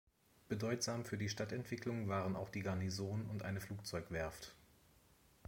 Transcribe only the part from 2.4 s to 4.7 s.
die Garnison und eine Flugzeugwerft.